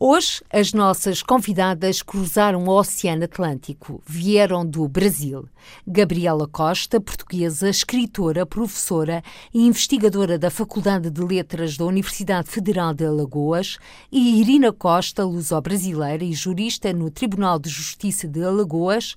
[0.00, 4.00] Hoje, as nossas convidadas cruzaram o Oceano Atlântico.
[4.06, 5.48] Vieram do Brasil.
[5.84, 13.04] Gabriela Costa, portuguesa, escritora, professora e investigadora da Faculdade de Letras da Universidade Federal de
[13.04, 13.76] Alagoas,
[14.12, 19.16] e Irina Costa, luso-brasileira e jurista no Tribunal de Justiça de Alagoas,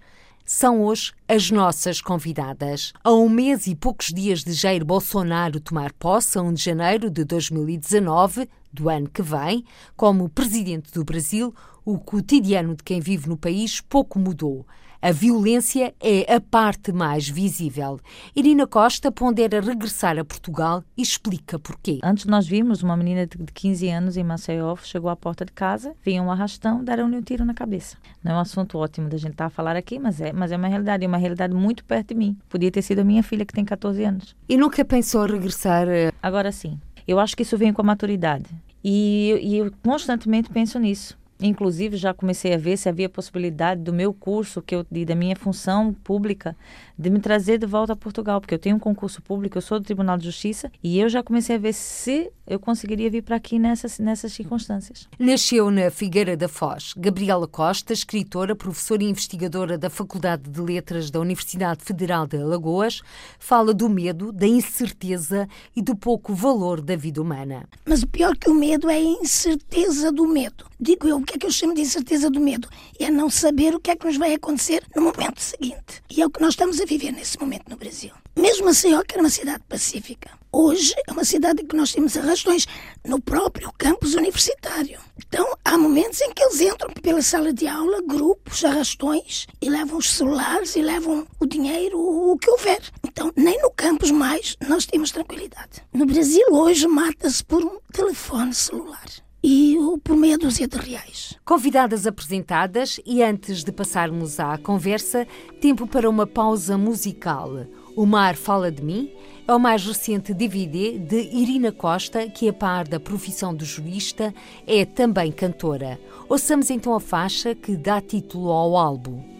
[0.52, 2.92] são hoje as nossas convidadas.
[3.06, 7.10] A um mês e poucos dias de Jair Bolsonaro tomar posse, a 1 de janeiro
[7.10, 9.64] de 2019, do ano que vem,
[9.96, 14.68] como presidente do Brasil, o cotidiano de quem vive no país pouco mudou.
[15.04, 18.00] A violência é a parte mais visível.
[18.36, 21.98] Irina Costa pondera regressar a Portugal e explica porquê.
[22.04, 25.96] Antes nós vimos uma menina de 15 anos em Maceió, chegou à porta de casa,
[26.06, 27.98] vinha um arrastão, deram-lhe um tiro na cabeça.
[28.24, 30.52] Não é um assunto ótimo da gente estar tá a falar aqui, mas é, mas
[30.52, 32.38] é uma realidade, é uma realidade muito perto de mim.
[32.48, 34.36] Podia ter sido a minha filha que tem 14 anos.
[34.48, 35.88] E nunca pensou regressar?
[35.90, 36.80] Eh, Agora sim.
[37.08, 38.46] Eu acho que isso vem com a maturidade.
[38.84, 41.20] E, e eu constantemente penso nisso.
[41.42, 45.36] Inclusive, já comecei a ver se havia possibilidade do meu curso, que eu, da minha
[45.36, 46.56] função pública,
[46.98, 49.80] de me trazer de volta a Portugal, porque eu tenho um concurso público, eu sou
[49.80, 53.38] do Tribunal de Justiça, e eu já comecei a ver se eu conseguiria vir para
[53.38, 55.08] aqui nessas, nessas circunstâncias.
[55.18, 56.94] Nasceu na Figueira da Foz.
[56.96, 63.02] Gabriela Costa, escritora, professora e investigadora da Faculdade de Letras da Universidade Federal de Alagoas,
[63.40, 67.68] fala do medo, da incerteza e do pouco valor da vida humana.
[67.86, 70.66] Mas o pior que o medo é a incerteza do medo.
[70.80, 72.68] Digo eu, o que é que eu chamo de incerteza do medo?
[73.00, 76.04] É não saber o que é que nos vai acontecer no momento seguinte.
[76.10, 78.12] E é o que nós estamos a viver nesse momento no Brasil.
[78.38, 82.18] Mesmo Maceió, que era uma cidade pacífica, hoje é uma cidade em que nós temos
[82.18, 82.66] arrastões
[83.06, 85.00] no próprio campus universitário.
[85.26, 90.00] Então, há momentos em que eles entram pela sala de aula, grupos, arrastões, e levam
[90.00, 92.82] os celulares e levam o dinheiro, o que houver.
[93.06, 95.82] Então, nem no campus mais nós temos tranquilidade.
[95.94, 99.06] No Brasil, hoje, mata-se por um telefone celular
[99.44, 101.38] e por meia dúzia de reais.
[101.44, 105.28] Convidadas apresentadas e antes de passarmos à conversa,
[105.60, 107.66] tempo para uma pausa musical.
[107.96, 109.10] O Mar Fala de Mim
[109.48, 114.34] é o mais recente DVD de Irina Costa, que, a par da profissão de jurista,
[114.66, 116.00] é também cantora.
[116.30, 119.31] Ouçamos então a faixa que dá título ao álbum.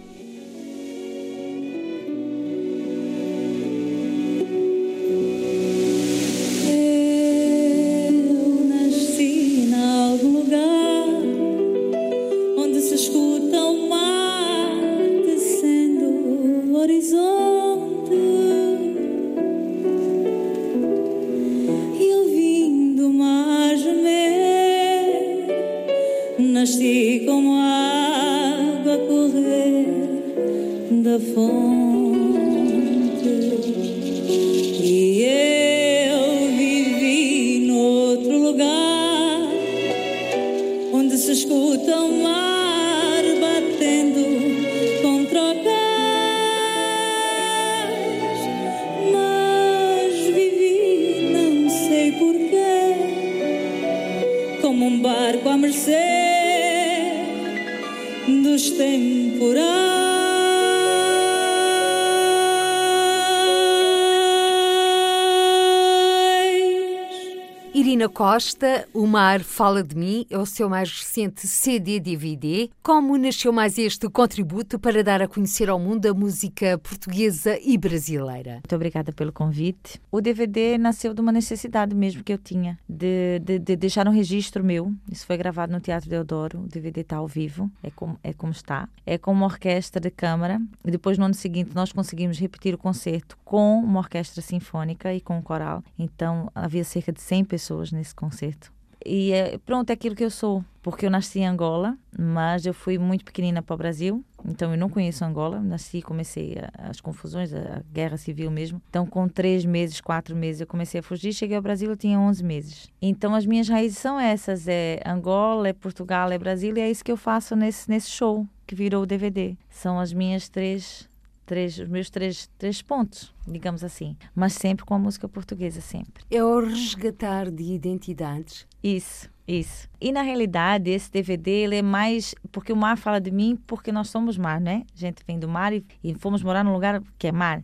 [68.22, 72.70] Costa, O Mar Fala de Mim, é o seu mais recente CD-DVD.
[72.84, 77.76] Como nasceu mais este contributo para dar a conhecer ao mundo a música portuguesa e
[77.80, 78.58] brasileira?
[78.58, 80.00] Muito obrigada pelo convite.
[80.12, 84.12] O DVD nasceu de uma necessidade mesmo que eu tinha, de, de, de deixar um
[84.12, 84.94] registro meu.
[85.12, 88.52] Isso foi gravado no Teatro Deodoro, o DVD está ao vivo, é como, é como
[88.52, 88.88] está.
[89.04, 90.62] É com uma orquestra de câmara.
[90.86, 95.20] E depois, no ano seguinte, nós conseguimos repetir o concerto com uma orquestra sinfônica e
[95.20, 95.84] com um coral.
[95.98, 98.72] Então, havia cerca de 100 pessoas nesse esse concerto.
[99.04, 102.74] E é, pronto, é aquilo que eu sou, porque eu nasci em Angola, mas eu
[102.74, 105.60] fui muito pequenina para o Brasil, então eu não conheço Angola.
[105.60, 108.80] Nasci, comecei as confusões, a, guerra civil mesmo.
[108.90, 111.34] Então, com três meses, quatro meses, eu comecei a fugir.
[111.34, 112.92] Cheguei ao Brasil, eu tinha 11 meses.
[113.02, 117.04] Então, as minhas raízes são essas: é Angola, é Portugal, é Brasil, e é isso
[117.04, 119.58] que eu faço nesse, nesse show que virou o DVD.
[119.68, 121.10] São as minhas três
[121.52, 124.16] três, os meus três, três pontos, digamos assim.
[124.34, 126.24] Mas sempre com a música portuguesa, sempre.
[126.32, 128.66] É o resgatar de identidades.
[128.82, 129.90] Isso, isso.
[130.00, 132.34] E na realidade, esse DVD ele é mais.
[132.54, 134.86] Porque o mar fala de mim, porque nós somos mar, né?
[134.96, 137.62] A gente vem do mar e, e fomos morar num lugar que é mar.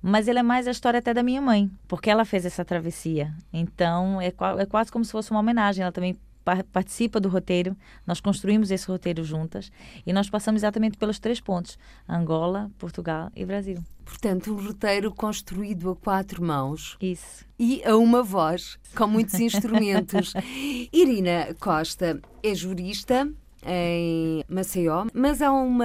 [0.00, 3.34] Mas ele é mais a história até da minha mãe, porque ela fez essa travessia.
[3.52, 5.82] Então é, é quase como se fosse uma homenagem.
[5.82, 6.16] Ela também
[6.72, 7.76] participa do roteiro,
[8.06, 9.70] nós construímos esse roteiro juntas
[10.06, 13.82] e nós passamos exatamente pelos três pontos: Angola, Portugal e Brasil.
[14.04, 16.96] Portanto, um roteiro construído a quatro mãos.
[17.00, 17.44] Isso.
[17.58, 20.34] E a uma voz, com muitos instrumentos.
[20.92, 23.28] Irina Costa é jurista,
[23.66, 25.84] em Maceió, mas há uma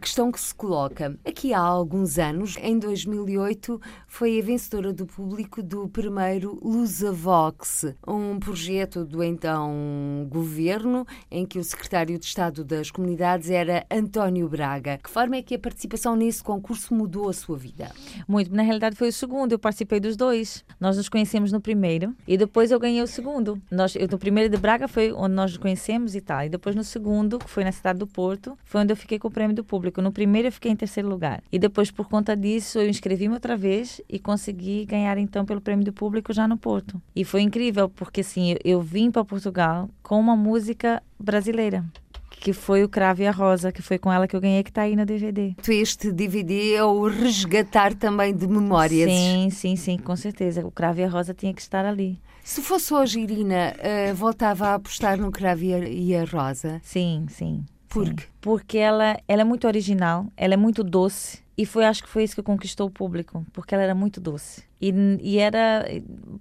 [0.00, 1.16] questão que se coloca.
[1.24, 8.38] Aqui há alguns anos, em 2008, foi a vencedora do público do primeiro Lusavox, um
[8.38, 14.98] projeto do então governo em que o secretário de Estado das Comunidades era António Braga.
[14.98, 17.90] Que forma é que a participação nesse concurso mudou a sua vida?
[18.26, 18.54] Muito.
[18.54, 20.64] Na realidade foi o segundo, eu participei dos dois.
[20.80, 23.60] Nós nos conhecemos no primeiro e depois eu ganhei o segundo.
[23.70, 26.44] Nós, eu, no primeiro de Braga foi onde nós nos conhecemos e tal.
[26.44, 29.18] E depois no segundo segundo, que foi na cidade do Porto, foi onde eu fiquei
[29.18, 30.00] com o prêmio do público.
[30.00, 31.42] No primeiro eu fiquei em terceiro lugar.
[31.50, 35.84] E depois, por conta disso, eu inscrevi-me outra vez e consegui ganhar então pelo prêmio
[35.84, 37.02] do público já no Porto.
[37.16, 41.84] E foi incrível, porque assim, eu vim para Portugal com uma música brasileira
[42.30, 44.70] que foi o Crave e a Rosa, que foi com ela que eu ganhei, que
[44.70, 45.54] está aí no DVD.
[45.68, 49.08] Este DVD é o resgatar também de memórias.
[49.08, 50.66] Sim, sim, sim, com certeza.
[50.66, 52.18] O Crave e a Rosa tinha que estar ali.
[52.44, 56.80] Se fosse hoje, Irina, uh, voltava a apostar no Crave e a Rosa?
[56.82, 57.64] Sim, sim.
[57.88, 58.24] Por quê?
[58.40, 61.40] Porque ela, ela é muito original, ela é muito doce.
[61.56, 64.64] E foi, acho que foi isso que conquistou o público, porque ela era muito doce.
[64.80, 65.84] E, e era.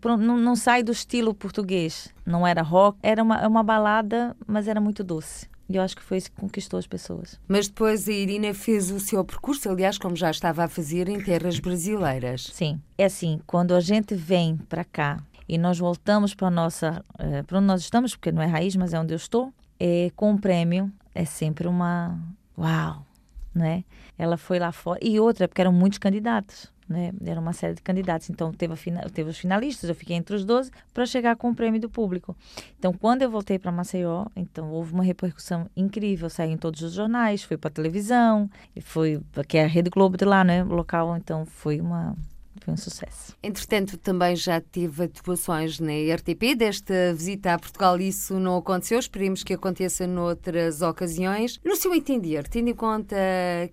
[0.03, 2.13] Não, não sai do estilo português.
[2.25, 5.47] Não era rock, era uma, uma balada, mas era muito doce.
[5.69, 7.39] E eu acho que foi isso que conquistou as pessoas.
[7.47, 11.21] Mas depois a Irina fez o seu percurso, aliás, como já estava a fazer em
[11.23, 12.49] terras brasileiras.
[12.51, 12.81] Sim.
[12.97, 17.03] É assim, quando a gente vem para cá e nós voltamos para nossa.
[17.13, 20.11] Uh, para onde nós estamos, porque não é raiz, mas é onde eu estou, é,
[20.15, 22.19] com o prêmio, é sempre uma.
[22.57, 23.05] Uau!
[23.53, 23.83] Né?
[24.17, 24.99] Ela foi lá fora.
[25.01, 27.11] E outra, porque eram muitos candidatos né?
[27.25, 28.29] Era uma série de candidatos.
[28.29, 31.55] Então, teve, a, teve os finalistas, eu fiquei entre os 12 para chegar com o
[31.55, 32.35] prêmio do público.
[32.77, 36.29] Então, quando eu voltei para Maceió, então houve uma repercussão incrível.
[36.29, 38.49] Saí em todos os jornais, fui para televisão,
[38.81, 40.63] foi, que é a Rede Globo de lá, né?
[40.63, 42.15] O local, então foi uma
[42.63, 43.35] foi um sucesso.
[43.41, 46.55] Entretanto, também já teve atuações na RTP.
[46.55, 48.99] Desta visita a Portugal, isso não aconteceu.
[48.99, 51.59] Esperemos que aconteça noutras ocasiões.
[51.63, 53.15] No seu entender, tendo em conta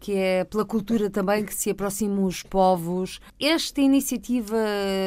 [0.00, 4.56] que é pela cultura também que se aproximam os povos, esta iniciativa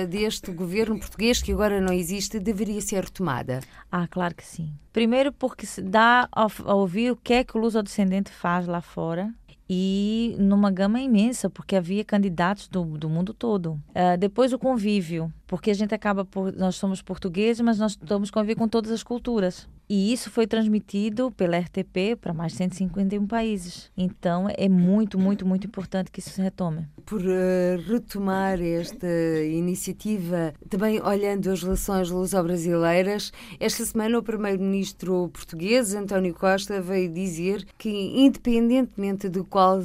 [0.10, 3.62] deste governo português, que agora não existe, deveria ser retomada?
[3.92, 4.72] Ah, claro que sim.
[4.94, 9.34] Primeiro porque se dá a ouvir o que é que o luso-descendente faz lá fora
[9.74, 13.80] e numa gama imensa, porque havia candidatos do, do mundo todo.
[13.92, 16.52] Uh, depois o convívio, porque a gente acaba por.
[16.52, 19.70] Nós somos portugueses, mas nós estamos convívio com todas as culturas.
[19.94, 23.92] E isso foi transmitido pela RTP para mais de 151 países.
[23.98, 26.88] Então é muito, muito, muito importante que isso se retome.
[27.06, 29.06] Por uh, retomar esta
[29.44, 37.66] iniciativa, também olhando as relações luso-brasileiras, esta semana o primeiro-ministro português, António Costa, veio dizer
[37.78, 39.82] que, independentemente de qual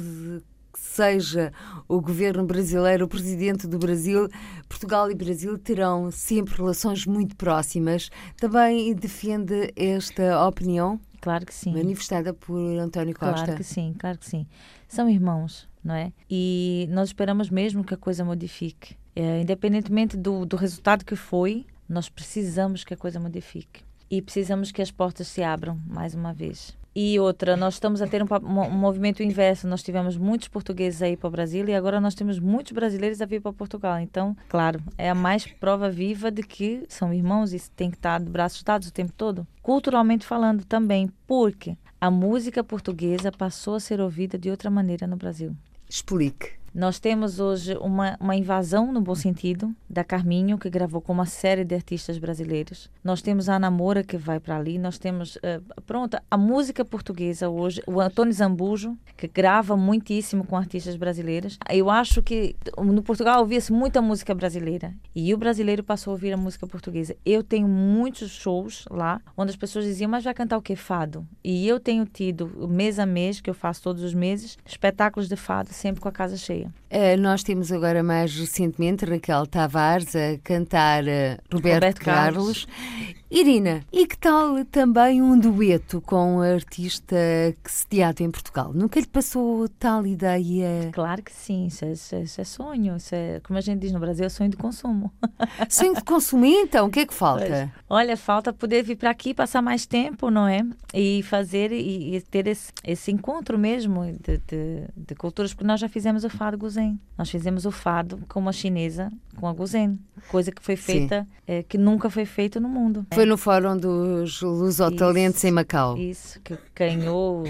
[0.97, 1.53] seja
[1.87, 4.27] o governo brasileiro, o presidente do Brasil,
[4.67, 8.09] Portugal e Brasil terão sempre relações muito próximas.
[8.37, 10.99] Também defende esta opinião?
[11.21, 11.71] Claro que sim.
[11.71, 13.45] Manifestada por António Costa.
[13.45, 14.47] Claro que sim, claro que sim.
[14.87, 16.11] São irmãos, não é?
[16.29, 18.95] E nós esperamos mesmo que a coisa modifique.
[19.15, 23.81] É, independentemente do, do resultado que foi, nós precisamos que a coisa modifique.
[24.09, 26.75] E precisamos que as portas se abram mais uma vez.
[26.99, 29.67] E outra, nós estamos a ter um, um, movimento inverso.
[29.67, 33.25] Nós tivemos muitos portugueses aí para o Brasil e agora nós temos muitos brasileiros a
[33.27, 33.99] vir para Portugal.
[33.99, 38.19] Então, claro, é a mais prova viva de que são irmãos e tem que estar
[38.19, 39.45] de braços dados o tempo todo.
[39.61, 45.17] Culturalmente falando também, porque a música portuguesa passou a ser ouvida de outra maneira no
[45.17, 45.55] Brasil.
[45.87, 46.53] Explique.
[46.77, 51.25] Nós temos hoje uma, uma invasão, no bom sentido, da Carminho, que gravou com uma
[51.25, 52.87] série de artistas brasileiros.
[53.03, 54.77] Nós temos a Ana Moura, que vai para ali.
[54.77, 57.81] Nós temos, uh, pronto, a música portuguesa hoje.
[57.87, 61.57] O Antônio Zambujo, que grava muitíssimo com artistas brasileiros.
[61.67, 64.93] Eu acho que no Portugal ouvia-se muita música brasileira.
[65.15, 67.15] E o brasileiro passou a ouvir a música portuguesa.
[67.25, 70.75] Eu tenho muitos shows lá, onde as pessoas diziam, mas vai cantar o que?
[70.75, 71.27] Fado.
[71.43, 75.35] E eu tenho tido, mês a mês, que eu faço todos os meses, espetáculos de
[75.35, 76.66] fado, sempre com a casa cheia.
[76.67, 76.86] you.
[76.89, 82.65] Uh, nós temos agora mais recentemente Raquel Tavares a cantar uh, Roberto, Roberto, Carlos.
[82.65, 83.17] Carlos.
[83.29, 87.17] Irina, e que tal também um dueto com um artista
[87.61, 88.71] que se teatro em Portugal?
[88.73, 90.89] Nunca lhe passou tal ideia?
[90.93, 93.91] Claro que sim, isso é, isso é, é sonho, isso é, como a gente diz
[93.91, 95.11] no Brasil, é sonho de consumo.
[95.69, 97.45] Sonho de consumo, então, o que é que falta?
[97.45, 97.69] Pois.
[97.89, 100.61] Olha, falta poder vir para aqui, passar mais tempo, não é?
[100.93, 105.79] E fazer e, e ter esse, esse encontro mesmo de, de, de, culturas, porque nós
[105.79, 106.99] já fizemos o Fado Guzen.
[107.17, 111.63] Nós fizemos o fado com uma chinesa, com a Guzen, coisa que foi feita, é,
[111.63, 113.07] que nunca foi feita no mundo.
[113.11, 115.97] Foi no Fórum dos Lusotalentos em Macau.
[115.97, 117.43] Isso, que ganhou,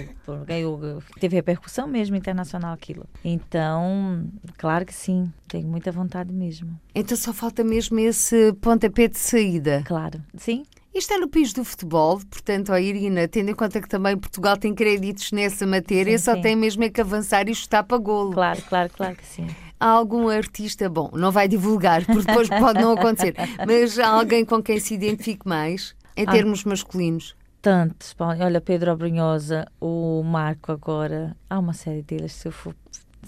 [0.46, 3.06] ganhou, teve repercussão mesmo internacional aquilo.
[3.24, 4.26] Então,
[4.58, 6.80] claro que sim, tenho muita vontade mesmo.
[6.96, 9.84] Então só falta mesmo esse pontapé de saída.
[9.86, 10.64] Claro, sim.
[10.98, 14.58] Isto é no país do futebol, portanto, ó Irina, tendo em conta que também Portugal
[14.58, 16.42] tem créditos nessa matéria, Sim, só sim.
[16.42, 18.34] tem mesmo é que avançar e chutar para golo.
[18.34, 19.46] Claro, claro, claro que sim.
[19.80, 23.36] Há algum artista, bom, não vai divulgar, porque depois pode não acontecer,
[23.68, 26.32] mas há alguém com quem se identifique mais, em Ah.
[26.32, 27.36] termos masculinos?
[27.62, 32.76] Tantos, olha, Pedro Abrunhosa, o Marco agora, há uma série deles, se eu for,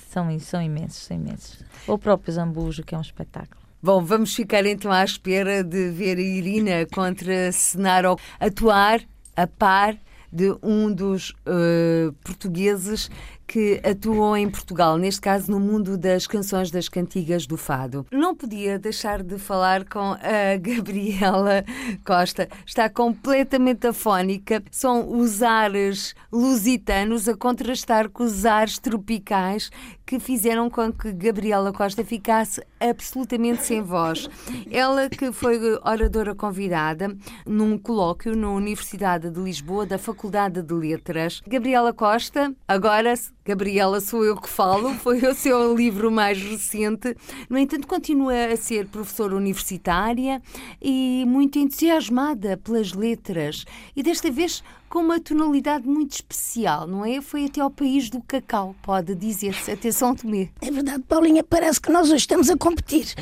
[0.09, 1.63] são, são imensos, são imensos.
[1.85, 3.58] O próprio Zambujo, que é um espetáculo.
[3.81, 8.99] Bom, vamos ficar então à espera de ver a Irina contracenar ou atuar
[9.37, 9.95] a par
[10.31, 13.09] de um dos eh, portugueses
[13.49, 18.05] que atuam em Portugal, neste caso no mundo das canções das cantigas do fado.
[18.11, 21.65] Não podia deixar de falar com a Gabriela
[22.05, 22.47] Costa.
[22.63, 24.61] Está completamente afónica.
[24.69, 29.71] São os ares lusitanos a contrastar com os ares tropicais
[30.09, 34.27] que fizeram com que Gabriela Costa ficasse absolutamente sem voz.
[34.71, 41.43] Ela que foi oradora convidada num colóquio na Universidade de Lisboa da Faculdade de Letras.
[41.45, 43.13] Gabriela Costa, agora
[43.45, 47.15] Gabriela sou eu que falo, foi o seu livro mais recente.
[47.47, 50.41] No entanto, continua a ser professora universitária
[50.81, 53.63] e muito entusiasmada pelas letras
[53.95, 57.21] e desta vez com uma tonalidade muito especial, não é?
[57.21, 60.49] Foi até ao país do cacau, pode dizer-se, até São Tomé.
[60.61, 63.13] É verdade, Paulinha, parece que nós hoje estamos a competir.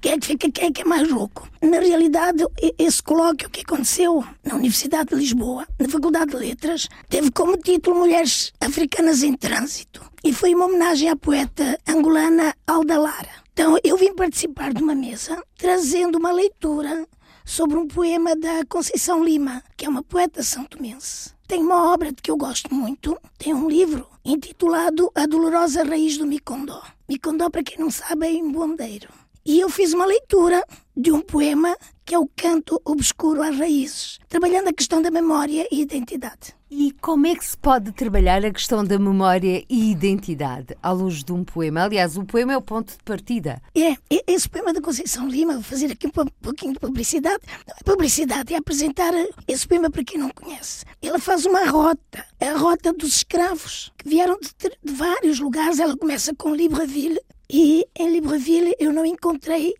[0.00, 1.48] Quem é que fica, quem é que é mais louco?
[1.62, 2.44] Na realidade,
[2.78, 7.96] esse colóquio que aconteceu na Universidade de Lisboa, na Faculdade de Letras, teve como título
[7.96, 10.02] Mulheres Africanas em Trânsito.
[10.22, 13.46] E foi uma homenagem à poeta angolana Alda Lara.
[13.52, 17.06] Então, eu vim participar de uma mesa trazendo uma leitura
[17.46, 21.30] sobre um poema da Conceição Lima, que é uma poeta santomense.
[21.46, 26.18] Tem uma obra de que eu gosto muito, tem um livro intitulado A Dolorosa Raiz
[26.18, 26.82] do Micondó.
[27.08, 29.08] Micondó, para quem não sabe, é em bondeiro.
[29.44, 30.64] E eu fiz uma leitura
[30.96, 35.68] de um poema que é o Canto Obscuro às Raízes, trabalhando a questão da memória
[35.70, 36.55] e identidade.
[36.68, 41.22] E como é que se pode trabalhar a questão da memória e identidade à luz
[41.22, 41.84] de um poema?
[41.84, 43.62] Aliás, o poema é o ponto de partida.
[43.72, 47.38] É, e- esse poema da Conceição Lima, vou fazer aqui um po- pouquinho de publicidade.
[47.68, 49.12] Não é publicidade, é apresentar
[49.46, 50.84] esse poema para quem não conhece.
[51.00, 54.50] Ela faz uma rota, a rota dos escravos, que vieram de,
[54.84, 55.78] de vários lugares.
[55.78, 59.72] Ela começa com Libreville, e em Libreville eu não encontrei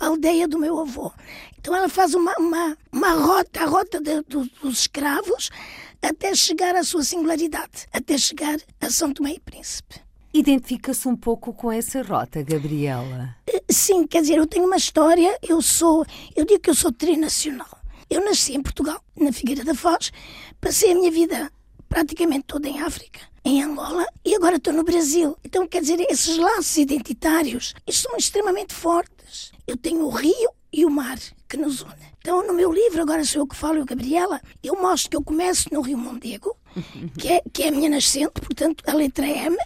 [0.00, 1.12] a aldeia do meu avô.
[1.58, 5.50] Então ela faz uma, uma, uma rota, a rota de- do- dos escravos,
[6.02, 10.00] até chegar à sua singularidade, até chegar a São Tomé e Príncipe.
[10.32, 13.36] Identifica-se um pouco com essa rota, Gabriela.
[13.68, 17.80] Sim, quer dizer, eu tenho uma história, eu sou, eu digo que eu sou trinacional.
[18.08, 20.12] Eu nasci em Portugal, na Figueira da Foz,
[20.60, 21.50] passei a minha vida
[21.88, 25.36] praticamente toda em África, em Angola e agora estou no Brasil.
[25.44, 29.50] Então, quer dizer, esses laços identitários são extremamente fortes.
[29.66, 32.10] Eu tenho o rio e o mar que nos unem.
[32.18, 35.22] Então, no meu livro, agora sou eu que falo, eu, Gabriela, eu mostro que eu
[35.22, 36.56] começo no Rio Mondego,
[37.18, 39.56] que é, que é a minha nascente, portanto, a letra M,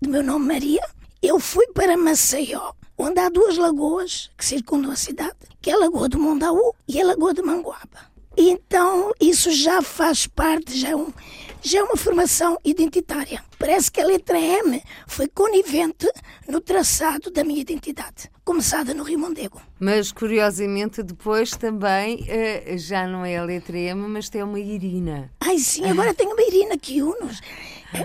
[0.00, 0.82] do meu nome Maria.
[1.22, 5.78] Eu fui para Maceió, onde há duas lagoas que circundam a cidade, que é a
[5.78, 8.12] Lagoa do Mondaú e a Lagoa de Manguaba.
[8.36, 11.12] Então, isso já faz parte, já é, um,
[11.62, 13.42] já é uma formação identitária.
[13.58, 16.10] Parece que a letra M foi conivente
[16.48, 19.62] no traçado da minha identidade, começada no Rio Mondego.
[19.78, 25.30] Mas, curiosamente, depois também eh, já não é a letra M, mas tem uma Irina.
[25.40, 27.40] Ai, sim, agora tenho uma Irina que une-nos.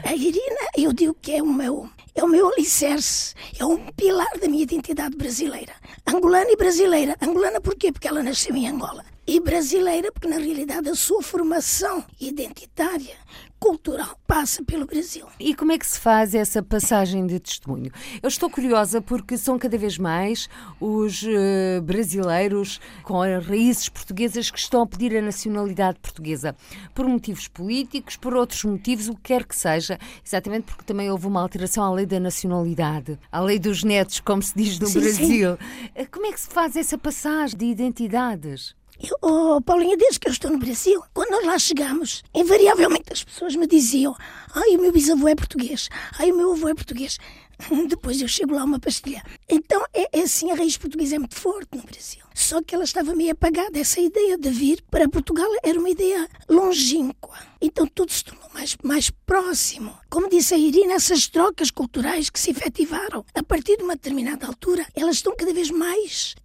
[0.03, 3.77] A a Irina, eu digo que é o meu, é o meu alicerce, é um
[3.93, 5.73] pilar da minha identidade brasileira.
[6.05, 7.15] Angolana e brasileira.
[7.21, 7.91] Angolana porquê?
[7.91, 9.05] Porque ela nasceu em Angola.
[9.25, 13.15] E brasileira porque, na realidade, a sua formação identitária,
[13.59, 15.25] cultural, passa pelo Brasil.
[15.39, 17.91] E como é que se faz essa passagem de testemunho?
[18.21, 20.47] Eu estou curiosa porque são cada vez mais
[20.79, 26.55] os eh, brasileiros com raízes portuguesas que estão a pedir a nacionalidade portuguesa.
[26.93, 29.97] Por motivos políticos, por outros motivos, o que quer que seja.
[30.25, 34.41] Exatamente porque também houve uma alteração à lei da nacionalidade, à lei dos netos, como
[34.41, 34.99] se diz no Sim, sim.
[35.01, 35.57] Brasil.
[35.95, 38.75] Eh, Como é que se faz essa passagem de identidades?
[38.99, 43.23] Eu, oh, Paulinha, desde que eu estou no Brasil, quando nós lá chegamos, invariavelmente as
[43.23, 44.15] pessoas me diziam:
[44.53, 47.17] Ai, o meu bisavô é português, ai, o meu avô é português.
[47.87, 49.23] Depois eu chego lá uma pastilha.
[49.49, 52.23] Então, é, é assim, a raiz portuguesa é muito forte no Brasil.
[52.33, 53.79] Só que ela estava meio apagada.
[53.79, 57.35] Essa ideia de vir para Portugal era uma ideia longínqua.
[57.59, 59.97] Então tudo se tornou mais, mais próximo.
[60.09, 64.45] Como disse a Irina, essas trocas culturais que se efetivaram a partir de uma determinada
[64.45, 66.35] altura, elas estão cada vez mais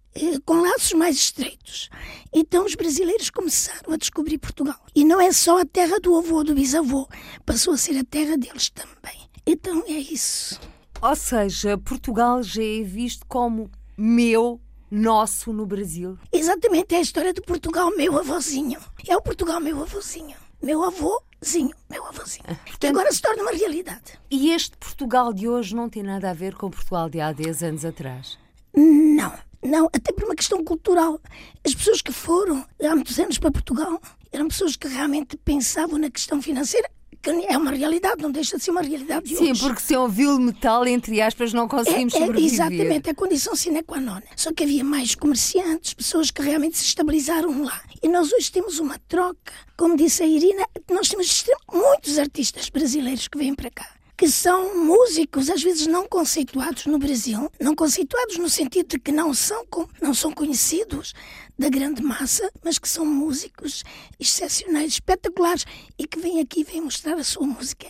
[0.45, 1.89] com laços mais estreitos.
[2.33, 4.79] Então os brasileiros começaram a descobrir Portugal.
[4.95, 7.07] E não é só a terra do avô ou do bisavô,
[7.45, 9.29] passou a ser a terra deles também.
[9.45, 10.59] Então é isso.
[11.01, 16.17] Ou seja, Portugal já é visto como meu, nosso no Brasil.
[16.31, 18.79] Exatamente, é a história do Portugal meu avôzinho.
[19.07, 20.35] É o Portugal meu avôzinho.
[20.61, 22.45] Meu avôzinho, meu avôzinho.
[22.79, 24.17] Que agora se torna uma realidade.
[24.31, 27.33] E este Portugal de hoje não tem nada a ver com o Portugal de há
[27.33, 28.37] 10 anos atrás?
[28.73, 31.19] Não, não, até por uma questão cultural.
[31.65, 34.01] As pessoas que foram há muitos anos para Portugal
[34.31, 36.89] eram pessoas que realmente pensavam na questão financeira
[37.23, 39.61] que é uma realidade, não deixa de ser uma realidade de Sim, hoje.
[39.61, 42.53] porque sem vil metal, entre aspas, não conseguimos é, é, sobreviver.
[42.53, 44.19] Exatamente, é a condição sine qua non.
[44.35, 47.81] Só que havia mais comerciantes, pessoas que realmente se estabilizaram lá.
[48.01, 49.53] E nós hoje temos uma troca.
[49.77, 54.85] Como disse a Irina, nós temos muitos artistas brasileiros que vêm para cá que são
[54.85, 59.65] músicos, às vezes não conceituados no Brasil, não conceituados no sentido de que não são,
[60.01, 61.13] não são conhecidos
[61.57, 63.83] da grande massa, mas que são músicos
[64.19, 65.65] excepcionais, espetaculares
[65.97, 67.87] e que vêm aqui e vêm mostrar a sua música.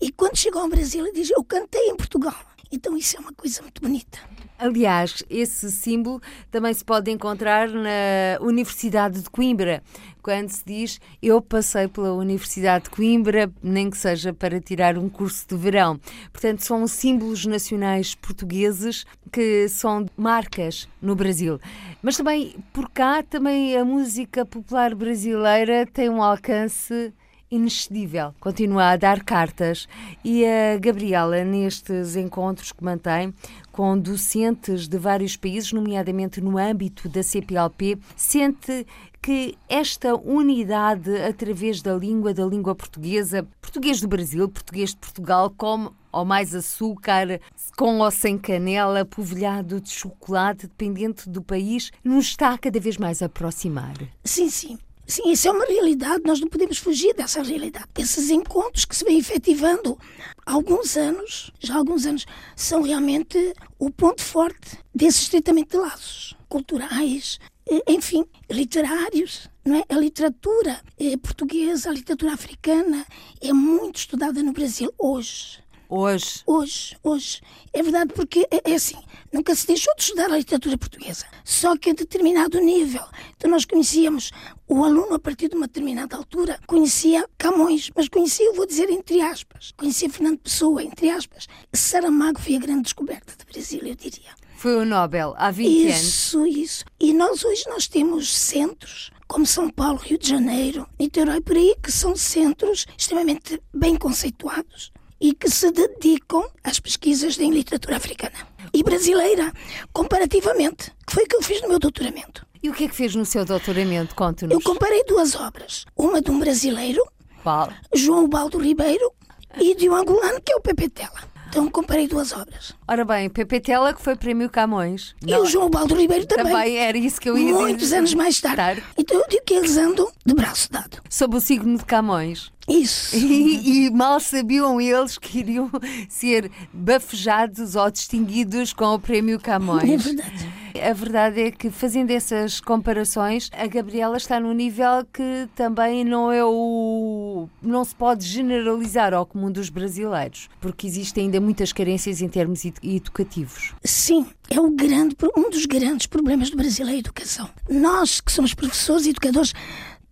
[0.00, 2.36] E quando chegam ao Brasil, dizem: Eu cantei em Portugal.
[2.70, 4.18] Então isso é uma coisa muito bonita.
[4.58, 9.82] Aliás, esse símbolo também se pode encontrar na Universidade de Coimbra,
[10.26, 15.08] quando se diz eu passei pela Universidade de Coimbra, nem que seja para tirar um
[15.08, 16.00] curso de verão.
[16.32, 21.60] Portanto, são símbolos nacionais portugueses que são marcas no Brasil.
[22.02, 27.14] Mas também por cá também a música popular brasileira tem um alcance
[27.50, 28.34] inexcedível.
[28.40, 29.88] Continua a dar cartas
[30.24, 33.32] e a Gabriela, nestes encontros que mantém
[33.72, 38.86] com docentes de vários países, nomeadamente no âmbito da CPLP, sente
[39.20, 45.52] que esta unidade através da língua, da língua portuguesa, português do Brasil, português de Portugal,
[45.56, 47.40] como ou mais açúcar,
[47.76, 53.20] com ou sem canela, polvilhado de chocolate, dependente do país, nos está cada vez mais
[53.20, 53.96] a aproximar.
[54.24, 54.78] Sim, sim.
[55.06, 57.86] Sim, isso é uma realidade, nós não podemos fugir dessa realidade.
[57.96, 59.96] Esses encontros que se vêm efetivando
[60.44, 65.76] há alguns anos, já há alguns anos, são realmente o ponto forte desse estreitamento de
[65.76, 67.38] laços culturais,
[67.70, 69.48] eh, enfim, literários.
[69.64, 69.84] Não é?
[69.88, 73.06] A literatura eh, portuguesa, a literatura africana
[73.40, 75.60] é muito estudada no Brasil hoje.
[75.88, 76.42] Hoje.
[76.46, 77.40] Hoje, hoje.
[77.72, 78.96] É verdade, porque é, é, assim,
[79.32, 81.24] nunca se deixou de estudar a literatura portuguesa.
[81.44, 83.04] Só que a determinado nível.
[83.36, 84.32] Então nós conhecíamos,
[84.66, 89.20] o aluno a partir de uma determinada altura, conhecia Camões, mas conhecia, vou dizer entre
[89.20, 91.46] aspas, conhecia Fernando Pessoa, entre aspas.
[91.72, 94.34] Saramago foi a grande descoberta do Brasil, eu diria.
[94.56, 96.02] Foi o Nobel, há 20 isso, anos.
[96.02, 96.84] Isso, isso.
[96.98, 101.76] E nós hoje nós temos centros como São Paulo, Rio de Janeiro, Niterói, por aí,
[101.82, 108.34] que são centros extremamente bem conceituados e que se dedicam às pesquisas em literatura africana
[108.72, 109.52] e brasileira,
[109.92, 112.46] comparativamente, que foi o que eu fiz no meu doutoramento.
[112.62, 114.14] E o que é que fez no seu doutoramento?
[114.14, 114.52] Conte-nos.
[114.52, 117.02] Eu comparei duas obras, uma de um brasileiro,
[117.42, 117.72] Qual?
[117.94, 119.12] João Baldo Ribeiro,
[119.58, 121.35] e de um angolano, que é o Pepe Tela.
[121.48, 122.74] Então comparei duas obras.
[122.86, 125.14] Ora bem, Pepe Tela, que foi Prémio Camões.
[125.26, 126.52] E o João Baldo Ribeiro também.
[126.52, 127.96] Também era isso que eu ia Muitos dizer.
[127.96, 128.82] anos mais tarde.
[128.98, 130.98] Então eu digo que eles andam de braço dado.
[131.08, 132.50] Sob o signo de Camões.
[132.68, 133.14] Isso.
[133.16, 135.70] E, e mal sabiam eles que iriam
[136.08, 139.84] ser bafejados ou distinguidos com o Prémio Camões.
[139.88, 140.52] É verdade.
[140.82, 146.30] A verdade é que, fazendo essas comparações, a Gabriela está num nível que também não
[146.32, 147.48] é o.
[147.62, 152.64] não se pode generalizar ao comum dos brasileiros, porque existem ainda muitas carências em termos
[152.64, 153.74] ed- educativos.
[153.84, 157.48] Sim, é o grande, um dos grandes problemas do Brasil é a educação.
[157.68, 159.52] Nós, que somos professores e educadores,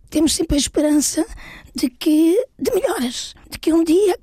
[0.09, 1.25] temos sempre a esperança
[1.75, 4.17] de que de melhoras, de que um dia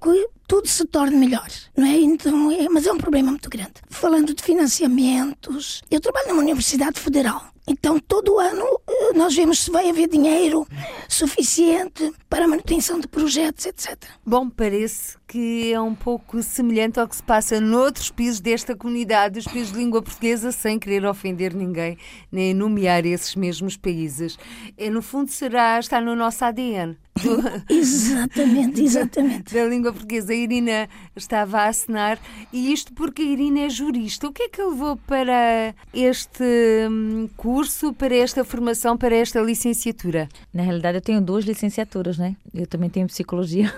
[0.52, 1.96] tudo se torne melhor, não é?
[1.96, 3.72] Então, é, mas é um problema muito grande.
[3.88, 7.42] Falando de financiamentos, eu trabalho numa universidade federal.
[7.66, 10.66] Então, todo ano eh, nós vemos se vai haver dinheiro
[11.08, 13.96] suficiente para a manutenção de projetos, etc.
[14.26, 19.38] Bom, parece que é um pouco semelhante ao que se passa noutros países desta comunidade,
[19.38, 21.96] os países de língua portuguesa, sem querer ofender ninguém,
[22.30, 24.36] nem nomear esses mesmos países.
[24.76, 26.98] É, no fundo, será, está no nosso ADN.
[27.22, 29.55] Do- Exatamente, exatamente.
[29.55, 30.33] da língua portuguesa.
[30.33, 32.18] A Irina estava a assinar,
[32.53, 34.27] e isto porque a Irina é jurista.
[34.29, 36.44] O que é que levou para este
[36.90, 40.29] hum, curso, para esta formação, para esta licenciatura?
[40.53, 42.37] Na realidade, eu tenho duas licenciaturas, né?
[42.55, 43.72] Eu também tenho psicologia.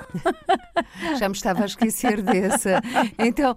[1.18, 2.80] Já me estava a esquecer dessa.
[3.18, 3.56] Então,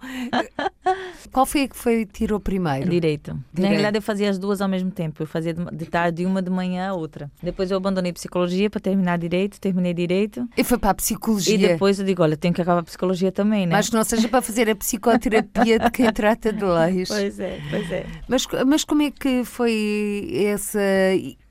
[1.32, 2.90] Qual foi a que foi tirou primeiro?
[2.90, 3.34] Direito.
[3.34, 3.70] Na Direito.
[3.70, 5.22] realidade, eu fazia as duas ao mesmo tempo.
[5.22, 7.32] Eu fazia de de tarde uma, de manhã a outra.
[7.42, 10.48] Depois eu abandonei psicologia para terminar direito, terminei direito.
[10.58, 11.56] E foi para a psicologia.
[11.56, 13.74] E depois eu digo, olha, tenho que acabar a psicologia também, né?
[13.74, 17.10] Mas que não seja para fazer a psicoterapia de quem trata de leis.
[17.18, 18.06] Pois é, pois é.
[18.28, 20.80] Mas, mas como é que foi essa,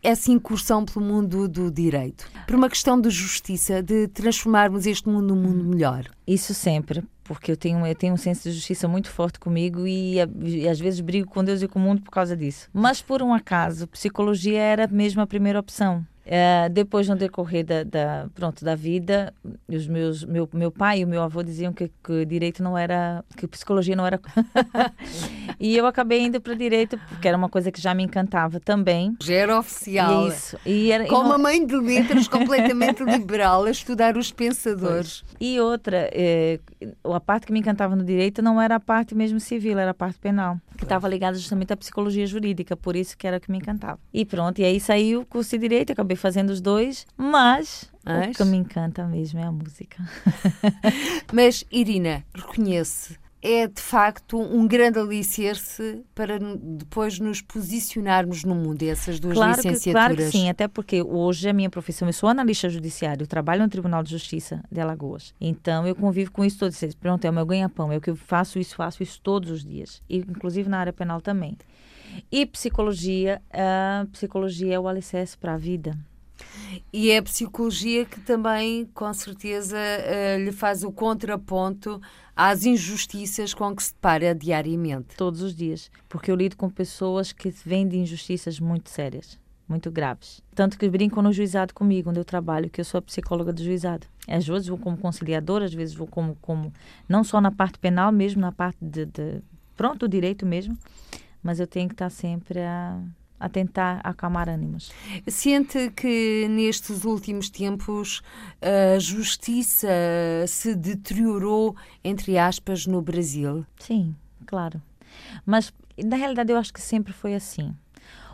[0.02, 2.26] essa incursão pelo mundo do direito?
[2.46, 6.04] Por uma questão de justiça, de transformarmos este mundo num mundo melhor.
[6.26, 10.16] Isso sempre, porque eu tenho, eu tenho um senso de justiça muito forte comigo e,
[10.42, 12.68] e às vezes brigo com Deus e com o mundo por causa disso.
[12.72, 16.04] Mas por um acaso, psicologia era mesmo a primeira opção.
[16.28, 19.32] Eh, depois, no decorrer da, da- pronto, da vida,
[19.68, 23.24] os meus, meu, meu pai e o meu avô diziam que, que direito não era,
[23.36, 24.20] que psicologia não era.
[25.60, 29.16] e eu acabei indo para direito porque era uma coisa que já me encantava também.
[29.22, 30.24] Já era oficial.
[30.26, 30.58] E isso.
[30.66, 35.22] E era, e Com não- uma mãe de letras completamente liberal a estudar os pensadores.
[35.40, 36.58] E outra, eh,
[37.04, 39.94] a parte que me encantava no direito não era a parte mesmo civil, era a
[39.94, 43.50] parte penal, que estava ligada justamente à psicologia jurídica, por isso que era o que
[43.50, 43.98] me encantava.
[44.12, 48.34] E pronto, e aí saiu o curso de direito, acabei fazendo os dois, mas, Mas?
[48.34, 50.02] o que me encanta mesmo é a música.
[51.32, 58.82] Mas, Irina, reconhece, é de facto um grande alicerce para depois nos posicionarmos no mundo,
[58.82, 60.06] essas duas Claro que, licenciaturas.
[60.06, 63.62] claro que sim, até porque hoje a minha profissão, eu sou analista judiciário, eu trabalho
[63.62, 65.32] no Tribunal de Justiça de Alagoas.
[65.40, 66.94] Então eu convivo com isso todos os dias.
[66.94, 69.64] Pronto, é o meu ganha-pão, é o que eu faço isso, faço isso todos os
[69.64, 70.02] dias.
[70.08, 71.56] E, inclusive na área penal também.
[72.32, 75.96] E psicologia, a psicologia é o alicerce para a vida.
[76.92, 82.00] E é a psicologia que também, com certeza, eh, lhe faz o contraponto
[82.34, 85.16] às injustiças com que se depara diariamente.
[85.16, 89.38] todos os dias, porque eu lido com pessoas que vêm de injustiças muito sérias,
[89.68, 90.42] muito graves.
[90.54, 93.62] Tanto que brincam no juizado comigo, onde eu trabalho, que eu sou a psicóloga do
[93.62, 94.06] juizado.
[94.28, 96.72] Às vezes vou como conciliadora, às vezes vou como, como
[97.08, 99.42] não só na parte penal, mesmo na parte de, de
[99.76, 100.76] pronto, direito mesmo,
[101.42, 103.00] mas eu tenho que estar sempre a,
[103.38, 104.92] a tentar acalmar ânimos.
[105.28, 108.22] Sente que nestes últimos tempos
[108.60, 109.88] a justiça
[110.46, 113.64] se deteriorou, entre aspas, no Brasil?
[113.78, 114.14] Sim,
[114.46, 114.80] claro.
[115.44, 115.72] Mas,
[116.02, 117.74] na realidade, eu acho que sempre foi assim.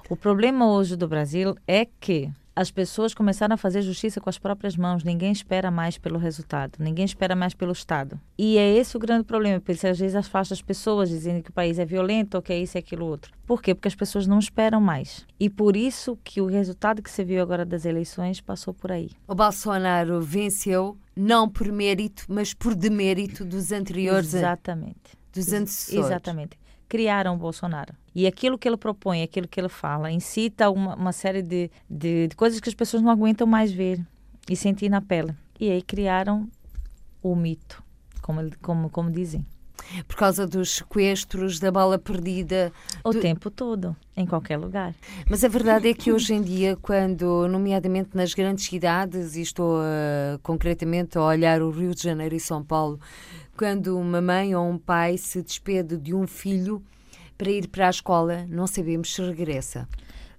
[0.08, 4.38] O problema hoje do Brasil é que as pessoas começaram a fazer justiça com as
[4.38, 5.02] próprias mãos.
[5.02, 6.72] Ninguém espera mais pelo resultado.
[6.78, 8.20] Ninguém espera mais pelo Estado.
[8.36, 9.60] E é esse o grande problema.
[9.60, 12.58] Porque às vezes afasta as pessoas dizendo que o país é violento ou que é
[12.58, 13.32] isso e aquilo outro.
[13.46, 13.74] Por quê?
[13.74, 15.26] Porque as pessoas não esperam mais.
[15.40, 19.10] E por isso que o resultado que você viu agora das eleições passou por aí.
[19.26, 25.18] O Bolsonaro venceu não por mérito, mas por demérito dos anteriores, Exatamente.
[25.32, 26.06] dos antecessores.
[26.06, 26.61] Exatamente.
[26.92, 27.94] Criaram o Bolsonaro.
[28.14, 32.28] E aquilo que ele propõe, aquilo que ele fala, incita uma, uma série de, de,
[32.28, 33.98] de coisas que as pessoas não aguentam mais ver
[34.46, 35.34] e sentir na pele.
[35.58, 36.46] E aí criaram
[37.22, 37.82] o mito,
[38.20, 39.42] como, como, como dizem.
[40.06, 42.72] Por causa dos sequestros, da bala perdida.
[43.04, 44.94] O do- tempo todo, em qualquer lugar.
[45.28, 49.78] Mas a verdade é que hoje em dia, quando, nomeadamente nas grandes cidades, e estou
[49.80, 52.98] ah, concretamente a olhar o Rio de Janeiro e São Paulo,
[53.56, 56.82] quando uma mãe ou um pai se despede de um filho
[57.36, 59.88] para ir para a escola, não sabemos se regressa.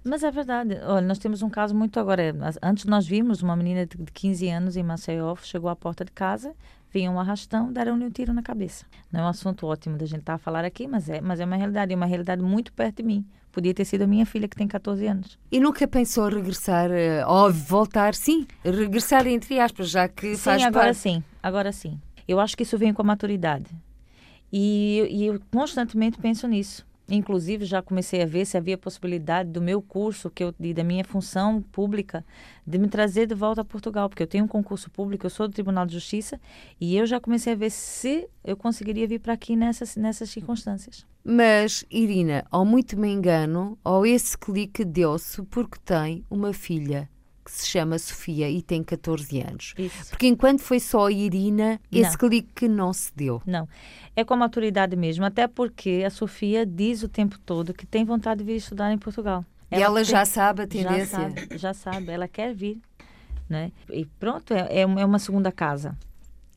[0.06, 0.78] Mas é verdade.
[0.86, 2.34] Olha, nós temos um caso muito agora.
[2.62, 6.12] Antes nós vimos uma menina de de 15 anos em Maceió, chegou à porta de
[6.12, 6.54] casa,
[6.94, 8.86] vinha um arrastão, deram-lhe um tiro na cabeça.
[9.12, 11.46] Não é um assunto ótimo da gente estar a falar aqui, mas é, mas é
[11.46, 13.26] uma realidade, é uma realidade muito perto de mim.
[13.52, 15.38] Podia ter sido a minha filha que tem 14 anos.
[15.52, 20.64] E nunca pensou regressar, ah, ou voltar, sim, regressar entre aspas, já que Sim, faz
[20.64, 20.98] agora parte.
[20.98, 22.00] sim, agora sim.
[22.28, 23.66] Eu acho que isso vem com a maturidade.
[24.52, 26.86] E, e eu constantemente penso nisso.
[27.10, 30.84] Inclusive, já comecei a ver se havia possibilidade do meu curso, que eu, e da
[30.84, 32.26] minha função pública,
[32.66, 35.48] de me trazer de volta a Portugal, porque eu tenho um concurso público, eu sou
[35.48, 36.40] do Tribunal de Justiça,
[36.80, 41.06] e eu já comecei a ver se eu conseguiria vir para aqui nessas, nessas circunstâncias.
[41.24, 47.10] Mas, Irina, ou muito me engano, ou esse clique deu-se porque tem uma filha
[47.44, 49.74] que se chama Sofia e tem 14 anos.
[49.78, 50.10] Isso.
[50.10, 52.18] Porque enquanto foi só a Irina, esse Não.
[52.18, 53.42] clique não se deu.
[53.46, 53.68] Não,
[54.16, 58.06] é com a maturidade mesmo, até porque a Sofia diz o tempo todo que tem
[58.06, 59.44] vontade de vir estudar em Portugal.
[59.72, 61.06] e ela tem- já sabe a Já tendência.
[61.20, 62.80] sabe, já sabe, ela quer vir,
[63.50, 63.72] né?
[63.90, 65.98] E pronto, é, é é uma segunda casa.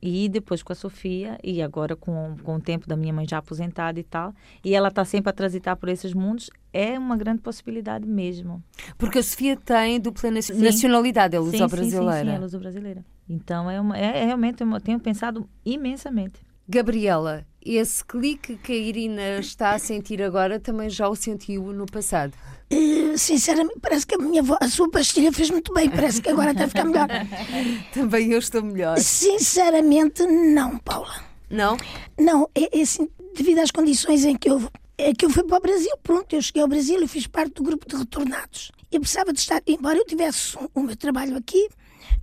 [0.00, 3.38] E depois com a Sofia, e agora com, com o tempo da minha mãe já
[3.38, 7.40] aposentada e tal, e ela está sempre a transitar por esses mundos, é uma grande
[7.40, 8.62] possibilidade mesmo.
[8.98, 10.62] Porque a Sofia tem dupla naci- Sim.
[10.62, 12.18] nacionalidade, é Sim, sim, luso-brasileira.
[12.20, 13.04] Sim, sim, é luso-brasileira.
[13.28, 16.45] Então, é, uma, é, é realmente, eu tenho pensado imensamente.
[16.68, 21.86] Gabriela, esse clique que a Irina está a sentir agora também já o sentiu no
[21.86, 22.32] passado.
[22.70, 25.88] Eh, Sinceramente, parece que a, minha vo- a sua pastilha fez muito bem.
[25.88, 27.08] Parece que agora está a ficar melhor.
[27.94, 28.98] Também eu estou melhor.
[28.98, 31.14] Sinceramente, não, Paula.
[31.48, 31.76] Não?
[32.18, 35.58] Não, é, é assim, devido às condições em que eu, é que eu fui para
[35.58, 38.72] o Brasil, pronto, eu cheguei ao Brasil e fiz parte do grupo de retornados.
[38.90, 41.68] Eu precisava de estar, embora eu tivesse o meu trabalho aqui,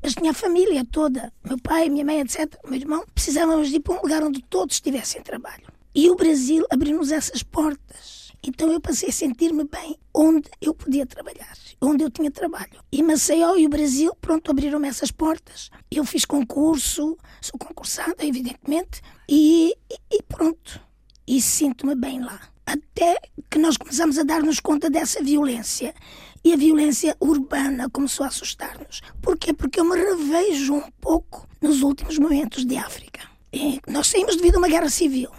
[0.01, 3.79] mas tinha a família toda, meu pai, minha mãe, etc., meu irmão, precisávamos de ir
[3.79, 5.67] para um lugar onde todos tivessem trabalho.
[5.95, 8.23] E o Brasil abriu-nos essas portas.
[8.45, 12.83] Então eu passei a sentir-me bem onde eu podia trabalhar, onde eu tinha trabalho.
[12.91, 15.69] E Maceió e o Brasil, pronto, abriram-me essas portas.
[15.89, 20.81] Eu fiz concurso, sou concursada, evidentemente, e, e, e pronto.
[21.25, 22.41] E sinto-me bem lá.
[22.65, 23.17] Até
[23.49, 25.93] que nós começamos a dar-nos conta dessa violência.
[26.43, 29.01] E a violência urbana começou a assustar-nos.
[29.21, 29.53] Porquê?
[29.53, 33.21] Porque eu me revejo um pouco nos últimos momentos de África.
[33.51, 35.29] E nós saímos devido a uma guerra civil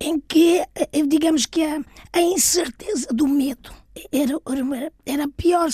[0.00, 1.80] em que, eh, digamos que a,
[2.12, 3.72] a incerteza do medo
[4.12, 4.34] era,
[5.04, 5.68] era, pior.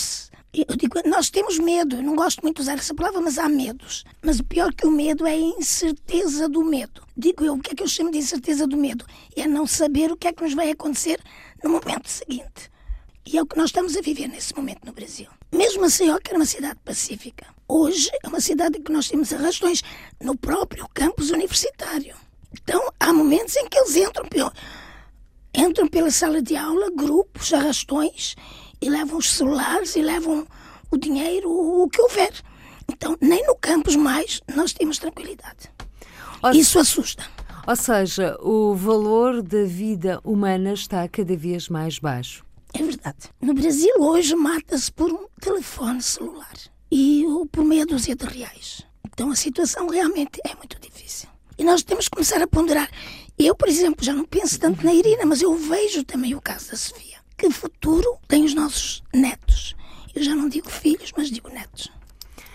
[0.52, 3.48] Eu digo, nós temos medo, eu não gosto muito de usar essa palavra, mas há
[3.48, 4.04] medos.
[4.22, 7.02] Mas o pior que o medo é a incerteza do medo.
[7.16, 9.04] Digo eu, o que é que eu chamo de incerteza do medo?
[9.36, 11.20] É não saber o que é que nos vai acontecer
[11.62, 12.70] no momento seguinte.
[13.26, 15.28] E é o que nós estamos a viver nesse momento no Brasil.
[15.50, 19.32] Mesmo Maceió, que era uma cidade pacífica, hoje é uma cidade em que nós temos
[19.32, 19.82] arrastões
[20.22, 22.14] no próprio campus universitário.
[22.52, 24.26] Então, há momentos em que eles entram,
[25.54, 28.36] entram pela sala de aula, grupos, arrastões,
[28.80, 30.46] e levam os celulares, e levam
[30.90, 32.32] o dinheiro, o que houver.
[32.90, 35.70] Então, nem no campus mais nós temos tranquilidade.
[36.42, 37.24] Ou Isso assusta.
[37.66, 42.44] Ou seja, o valor da vida humana está cada vez mais baixo.
[42.74, 43.30] É verdade.
[43.40, 46.54] No Brasil, hoje, mata-se por um telefone celular
[46.90, 48.82] e por meia dúzia de reais.
[49.06, 51.28] Então, a situação realmente é muito difícil.
[51.56, 52.90] E nós temos que começar a ponderar.
[53.38, 56.72] Eu, por exemplo, já não penso tanto na Irina, mas eu vejo também o caso
[56.72, 57.18] da Sofia.
[57.36, 59.76] Que futuro tem os nossos netos?
[60.12, 61.92] Eu já não digo filhos, mas digo netos.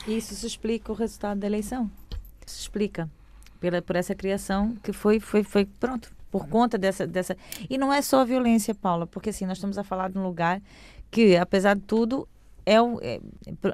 [0.05, 1.89] Isso se explica o resultado da eleição.
[2.45, 3.09] Se explica
[3.59, 7.35] pela, por essa criação que foi, foi, foi pronto, por conta dessa, dessa.
[7.69, 10.23] E não é só a violência, Paula, porque assim, nós estamos a falar de um
[10.23, 10.61] lugar
[11.09, 12.27] que, apesar de tudo,
[12.65, 13.19] é, um, é,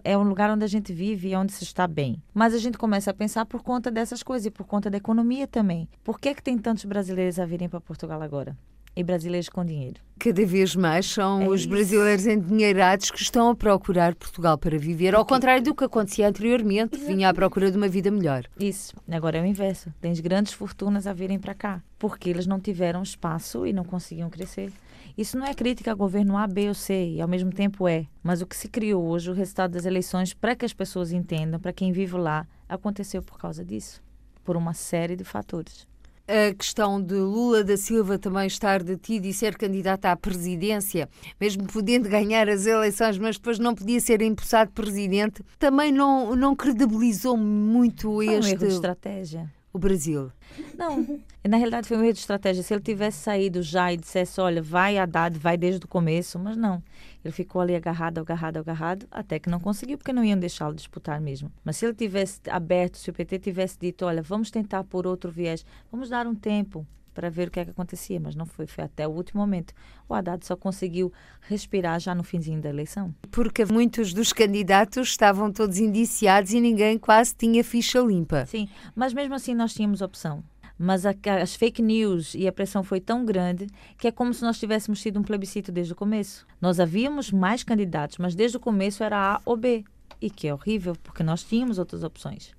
[0.03, 2.21] é um lugar onde a gente vive e onde se está bem.
[2.33, 5.47] Mas a gente começa a pensar por conta dessas coisas e por conta da economia
[5.47, 5.89] também.
[6.03, 8.57] Por que, que tem tantos brasileiros a virem para Portugal agora?
[8.95, 9.99] E brasileiros com dinheiro.
[10.17, 11.69] Cada vez mais são é os isso.
[11.69, 16.97] brasileiros endinheirados que estão a procurar Portugal para viver, ao contrário do que acontecia anteriormente,
[16.97, 18.45] vinha à procura de uma vida melhor.
[18.57, 18.93] Isso.
[19.11, 19.93] Agora é o inverso.
[19.99, 24.29] Tens grandes fortunas a virem para cá, porque eles não tiveram espaço e não conseguiam
[24.29, 24.71] crescer.
[25.17, 28.05] Isso não é crítica ao governo A, B ou C, e ao mesmo tempo é.
[28.23, 31.59] Mas o que se criou hoje, o resultado das eleições, para que as pessoas entendam,
[31.59, 34.01] para quem vive lá, aconteceu por causa disso.
[34.43, 35.87] Por uma série de fatores.
[36.27, 41.07] A questão de Lula da Silva também estar detido e ser candidato à presidência,
[41.39, 46.55] mesmo podendo ganhar as eleições, mas depois não podia ser empossado presidente, também não, não
[46.55, 48.47] credibilizou muito Foi este.
[48.47, 50.31] Um erro de estratégia o Brasil?
[50.77, 51.05] Não,
[51.45, 52.63] na realidade foi um erro de estratégia.
[52.63, 56.55] Se ele tivesse saído já e dissesse, olha, vai Haddad, vai desde o começo, mas
[56.55, 56.81] não.
[57.25, 61.19] Ele ficou ali agarrado, agarrado, agarrado, até que não conseguiu, porque não iam deixá-lo disputar
[61.19, 61.51] mesmo.
[61.63, 65.31] Mas se ele tivesse aberto, se o PT tivesse dito, olha, vamos tentar por outro
[65.31, 66.85] viés, vamos dar um tempo,
[67.15, 69.73] para ver o que é que acontecia, mas não foi, foi até o último momento.
[70.07, 71.11] O Haddad só conseguiu
[71.41, 73.15] respirar já no finzinho da eleição.
[73.31, 78.45] Porque muitos dos candidatos estavam todos indiciados e ninguém quase tinha ficha limpa.
[78.45, 80.43] Sim, mas mesmo assim nós tínhamos opção.
[80.77, 84.41] Mas a, as fake news e a pressão foi tão grande que é como se
[84.41, 86.45] nós tivéssemos tido um plebiscito desde o começo.
[86.59, 89.85] Nós havíamos mais candidatos, mas desde o começo era A ou B.
[90.21, 92.53] E que é horrível, porque nós tínhamos outras opções.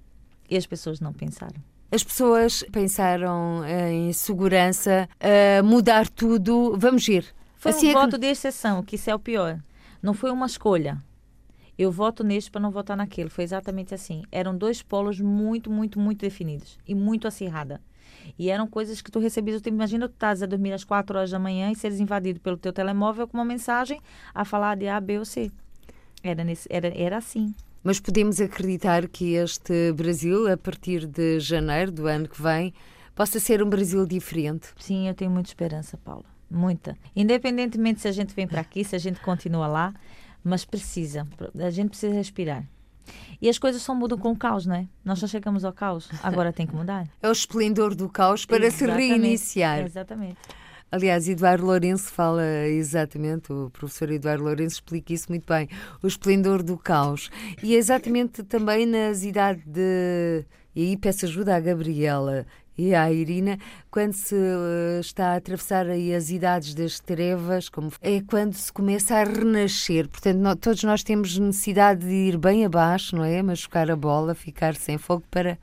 [0.48, 1.60] E as pessoas não pensaram.
[1.90, 5.08] As pessoas pensaram em segurança,
[5.64, 6.76] mudar tudo.
[6.76, 7.24] Vamos ir.
[7.56, 8.18] Foi assim um é voto que...
[8.18, 9.58] de exceção, que isso é o pior.
[10.02, 10.98] Não foi uma escolha.
[11.78, 13.28] Eu voto neste para não votar naquele.
[13.28, 14.22] Foi exatamente assim.
[14.32, 17.80] Eram dois polos muito, muito, muito definidos e muito acirrada.
[18.38, 19.60] E eram coisas que tu recebias.
[19.60, 22.56] Tu imagina tu estás a dormir às quatro horas da manhã e seres invadido pelo
[22.56, 24.00] teu telemóvel com uma mensagem
[24.34, 25.50] a falar de A, B ou C.
[26.22, 27.54] Era, nesse, era, era assim.
[27.82, 32.74] Mas podemos acreditar que este Brasil, a partir de janeiro do ano que vem,
[33.14, 34.68] possa ser um Brasil diferente?
[34.76, 36.24] Sim, eu tenho muita esperança, Paula.
[36.50, 36.96] Muita.
[37.14, 39.94] Independentemente se a gente vem para aqui, se a gente continua lá,
[40.42, 41.26] mas precisa.
[41.58, 42.64] A gente precisa respirar.
[43.40, 44.86] E as coisas só mudam com o caos, não é?
[45.04, 47.06] Nós já chegamos ao caos, agora tem que mudar.
[47.22, 49.02] É o esplendor do caos para Exatamente.
[49.02, 49.84] se reiniciar.
[49.84, 50.36] Exatamente.
[50.90, 55.68] Aliás, Eduardo Lourenço fala exatamente, o professor Eduardo Lourenço explica isso muito bem,
[56.02, 57.28] o esplendor do caos.
[57.62, 60.44] E é exatamente também nas idades de.
[60.74, 62.46] E aí peço ajuda à Gabriela
[62.78, 63.58] e à Irina,
[63.90, 68.72] quando se eh, está a atravessar aí as idades das trevas, como é quando se
[68.72, 70.08] começa a renascer.
[70.08, 73.42] Portanto, nós, todos nós temos necessidade de ir bem abaixo, não é?
[73.42, 75.58] Machucar a bola, ficar sem fogo para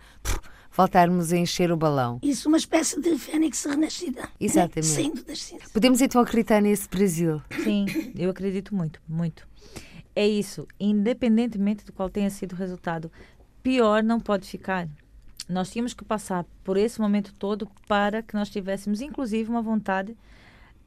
[0.76, 2.20] voltarmos a encher o balão.
[2.24, 4.28] Isso, uma espécie de fênix renascida.
[4.40, 4.88] Exatamente.
[4.88, 5.72] Saindo das cinzas.
[5.72, 7.42] Podemos então acreditar nesse Brasil.
[7.64, 7.86] Sim,
[8.18, 9.48] eu acredito muito, muito.
[10.16, 13.12] É isso, independentemente do qual tenha sido o resultado,
[13.64, 14.88] pior não pode ficar.
[15.50, 20.16] Nós tínhamos que passar por esse momento todo para que nós tivéssemos, inclusive, uma vontade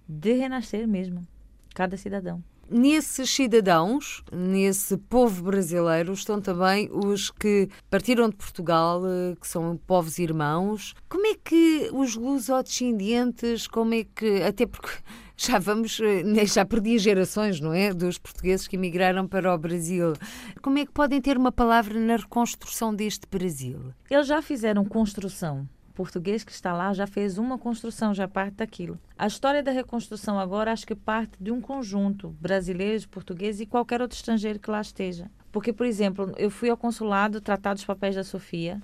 [0.08, 1.26] de renascer mesmo,
[1.74, 2.42] cada cidadão.
[2.68, 9.76] Nesses cidadãos, nesse povo brasileiro, estão também os que partiram de Portugal, eh, que são
[9.86, 10.92] povos irmãos.
[11.08, 14.42] Como é que os lusodescendentes, como é que.
[14.42, 14.90] Até porque
[15.36, 17.92] já vamos, eh, já perdi gerações, não é?
[17.92, 20.14] Dos portugueses que emigraram para o Brasil.
[20.62, 23.92] Como é que podem ter uma palavra na reconstrução deste Brasil?
[24.10, 29.00] Eles já fizeram construção português que está lá já fez uma construção, já parte daquilo.
[29.16, 34.02] A história da reconstrução agora acho que parte de um conjunto brasileiro, português e qualquer
[34.02, 35.30] outro estrangeiro que lá esteja.
[35.50, 38.80] Porque, por exemplo, eu fui ao consulado tratar dos papéis da Sofia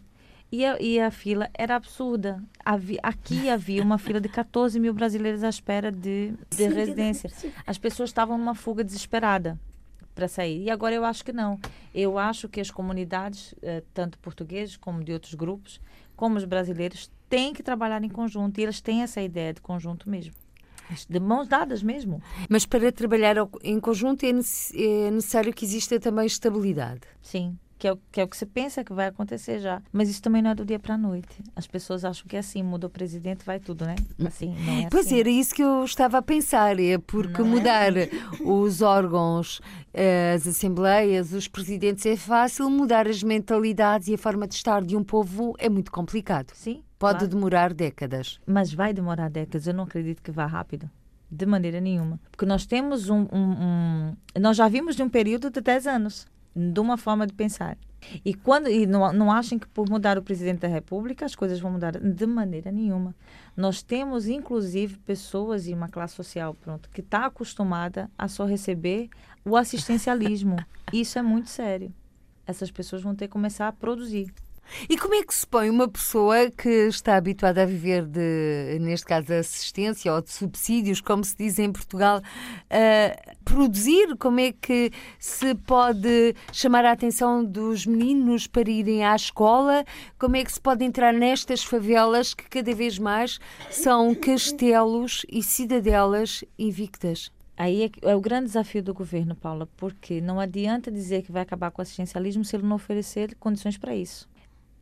[0.53, 2.45] e a, e a fila era absurda.
[2.63, 7.33] Havia, aqui havia uma fila de 14 mil brasileiros à espera de, de residência.
[7.67, 9.59] As pessoas estavam numa fuga desesperada
[10.15, 10.65] para sair.
[10.65, 11.59] E agora eu acho que não.
[11.95, 15.81] Eu acho que as comunidades, eh, tanto portugueses como de outros grupos,
[16.15, 18.61] como os brasileiros, têm que trabalhar em conjunto.
[18.61, 20.35] E eles têm essa ideia de conjunto mesmo.
[21.09, 22.23] De mãos dadas mesmo.
[22.47, 27.01] Mas para trabalhar em conjunto é, é necessário que exista também estabilidade.
[27.23, 29.83] Sim que é, o, que é o que se pensa que vai acontecer já.
[29.93, 31.43] Mas isso também não é do dia para a noite.
[31.57, 33.97] As pessoas acham que é assim, muda o presidente, vai tudo, né?
[34.25, 35.19] Assim, não é pois assim.
[35.19, 38.45] era isso que eu estava a pensar, é porque não é mudar é assim.
[38.45, 39.61] os órgãos,
[39.93, 44.81] eh, as assembleias, os presidentes é fácil, mudar as mentalidades e a forma de estar
[44.85, 46.53] de um povo é muito complicado.
[46.55, 46.85] Sim.
[47.01, 47.35] Pode claro.
[47.35, 48.39] demorar décadas.
[48.47, 50.89] Mas vai demorar décadas, eu não acredito que vá rápido.
[51.29, 52.21] De maneira nenhuma.
[52.31, 56.32] Porque nós temos um, um, um, Nós já vimos de um período de 10 anos
[56.55, 57.77] de uma forma de pensar.
[58.25, 61.61] E quando e não, não achem que por mudar o presidente da República as coisas
[61.61, 63.15] vão mudar de maneira nenhuma.
[63.57, 69.09] Nós temos inclusive pessoas e uma classe social pronto que está acostumada a só receber
[69.45, 70.57] o assistencialismo.
[70.93, 71.93] Isso é muito sério.
[72.47, 74.33] Essas pessoas vão ter que começar a produzir.
[74.89, 79.07] E como é que se põe uma pessoa que está habituada a viver de, neste
[79.07, 82.21] caso, assistência ou de subsídios, como se diz em Portugal,
[82.71, 84.17] a produzir?
[84.17, 89.85] Como é que se pode chamar a atenção dos meninos para irem à escola?
[90.19, 93.39] Como é que se pode entrar nestas favelas que cada vez mais
[93.71, 97.31] são castelos e cidadelas invictas?
[97.57, 101.43] Aí é, é, o grande desafio do governo, Paula, porque não adianta dizer que vai
[101.43, 104.29] acabar com o assistencialismo se ele não oferecer condições para isso.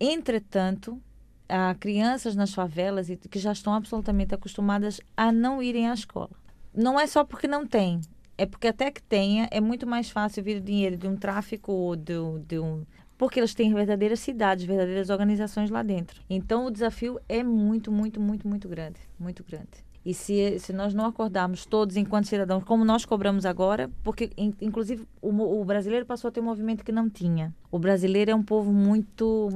[0.01, 0.99] Entretanto,
[1.47, 6.31] há crianças nas favelas que já estão absolutamente acostumadas a não irem à escola.
[6.75, 8.01] Não é só porque não tem,
[8.39, 11.71] é porque até que tenha, é muito mais fácil vir o dinheiro de um tráfico
[11.73, 12.15] ou de,
[12.47, 12.87] de um.
[13.19, 16.23] Porque eles têm verdadeiras cidades, verdadeiras organizações lá dentro.
[16.31, 18.99] Então o desafio é muito, muito, muito, muito grande.
[19.19, 19.85] Muito grande.
[20.03, 24.55] E se, se nós não acordarmos todos enquanto cidadãos, como nós cobramos agora, porque in,
[24.59, 25.29] inclusive o,
[25.61, 27.55] o brasileiro passou a ter um movimento que não tinha.
[27.71, 29.51] O brasileiro é um povo muito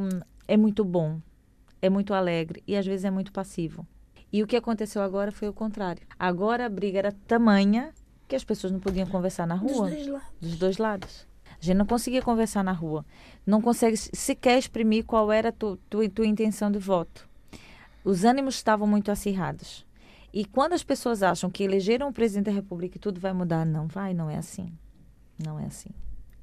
[0.46, 1.20] é muito bom,
[1.80, 3.87] é muito alegre e às vezes é muito passivo.
[4.33, 6.02] E o que aconteceu agora foi o contrário.
[6.18, 7.92] Agora a briga era tamanha
[8.26, 9.88] que as pessoas não podiam conversar na rua.
[9.88, 10.33] Dos dois lados.
[10.40, 11.26] Dos dois lados.
[11.44, 13.07] A gente não conseguia conversar na rua.
[13.46, 17.28] Não consegue sequer exprimir qual era a tua, tua intenção de voto.
[18.04, 19.87] Os ânimos estavam muito acirrados.
[20.33, 23.64] E quando as pessoas acham que elegeram o presidente da República e tudo vai mudar,
[23.64, 24.76] não vai, não é assim.
[25.42, 25.90] Não é assim.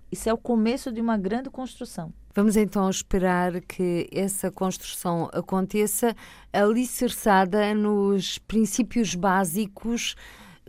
[0.10, 2.14] Isso é o começo de uma grande construção.
[2.34, 6.16] Vamos então esperar que essa construção aconteça
[6.54, 10.16] alicerçada nos princípios básicos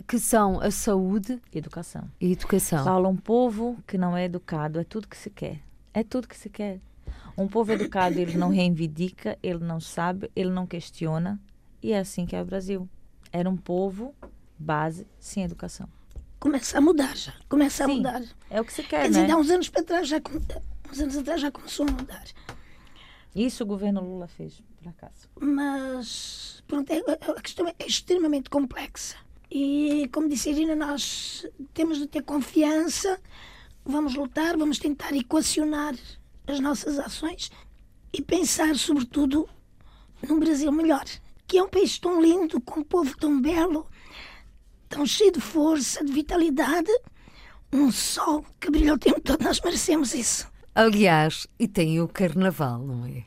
[0.08, 2.10] que são a saúde e educação.
[2.20, 2.82] E educação.
[2.82, 5.60] Fala um povo que não é educado, é tudo que se quer.
[5.94, 6.80] É tudo que se quer.
[7.38, 11.40] Um povo educado, ele não reivindica, ele não sabe, ele não questiona.
[11.82, 12.88] E é assim que é o Brasil.
[13.30, 14.14] Era um povo
[14.58, 15.88] base sem educação
[16.42, 17.32] começa a mudar já.
[17.48, 18.22] Começa Sim, a mudar.
[18.50, 19.20] É o que se quer, Quer né?
[19.20, 20.20] dizer, há uns anos para trás já,
[20.92, 22.24] uns anos atrás já começou a mudar.
[23.34, 25.28] Isso o governo Lula fez, por acaso.
[25.40, 29.16] Mas, pronto, é, é, a questão é extremamente complexa.
[29.50, 33.18] E, como disse a Irina, nós temos de ter confiança,
[33.84, 35.94] vamos lutar, vamos tentar equacionar
[36.46, 37.50] as nossas ações
[38.12, 39.48] e pensar, sobretudo,
[40.28, 41.04] num Brasil melhor.
[41.46, 43.88] Que é um país tão lindo, com um povo tão belo,
[44.90, 46.90] tão cheio de força, de vitalidade,
[47.72, 49.42] um sol que brilha o tempo todo.
[49.42, 50.51] Nós merecemos isso.
[50.74, 53.24] Aliás, e tem o carnaval, não é?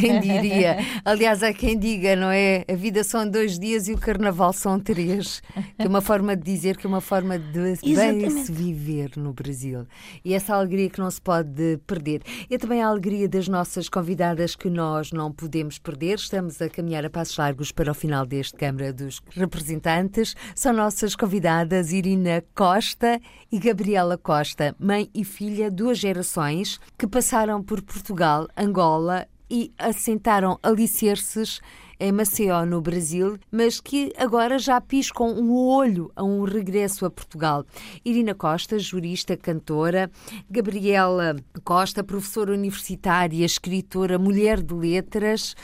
[0.00, 0.78] Quem diria?
[1.04, 2.64] Aliás, há quem diga, não é?
[2.66, 5.42] A vida são dois dias e o carnaval são três.
[5.76, 9.34] Que é uma forma de dizer que é uma forma de bem se viver no
[9.34, 9.86] Brasil.
[10.24, 12.22] E essa alegria que não se pode perder.
[12.48, 16.14] E é também a alegria das nossas convidadas que nós não podemos perder.
[16.14, 20.34] Estamos a caminhar a passos largos para o final deste Câmara dos Representantes.
[20.54, 23.20] São nossas convidadas Irina Costa
[23.52, 30.58] e Gabriela Costa, mãe e filha, duas gerações que passaram por Portugal, Angola e assentaram
[30.62, 31.60] alicerces
[32.00, 37.10] em Maceió, no Brasil, mas que agora já piscam um olho a um regresso a
[37.10, 37.64] Portugal.
[38.04, 40.10] Irina Costa, jurista, cantora,
[40.48, 45.56] Gabriela Costa, professora universitária, escritora, mulher de letras,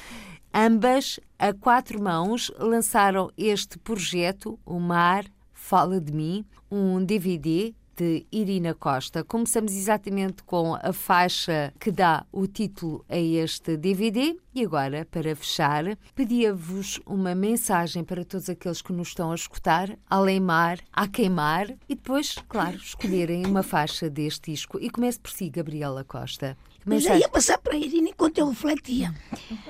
[0.52, 8.26] ambas a quatro mãos lançaram este projeto, O Mar Fala de Mim, um DVD de
[8.32, 9.22] Irina Costa.
[9.22, 14.36] Começamos exatamente com a faixa que dá o título a este DVD.
[14.54, 19.98] E agora, para fechar, pedia-vos uma mensagem para todos aqueles que nos estão a escutar,
[20.08, 24.78] além mar, a queimar, e depois, claro, escolherem uma faixa deste disco.
[24.80, 26.56] E comece por si, Gabriela Costa.
[26.86, 29.14] Eu já ia passar para a Irina enquanto eu refletia.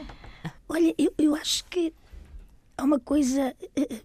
[0.68, 1.94] Olha, eu, eu acho que
[2.76, 4.02] há uma coisa eh, eh,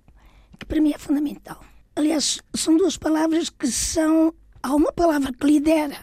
[0.58, 1.64] que para mim é fundamental
[2.00, 4.34] Aliás, são duas palavras que são.
[4.64, 5.97] Há uma palavra que lidera